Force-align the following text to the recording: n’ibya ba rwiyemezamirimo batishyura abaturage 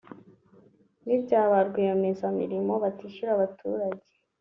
n’ibya 1.05 1.41
ba 1.51 1.59
rwiyemezamirimo 1.67 2.73
batishyura 2.83 3.29
abaturage 3.33 4.09